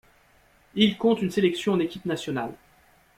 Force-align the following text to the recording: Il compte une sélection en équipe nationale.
Il 0.73 0.97
compte 0.97 1.21
une 1.21 1.29
sélection 1.29 1.73
en 1.73 1.79
équipe 1.79 2.05
nationale. 2.07 2.55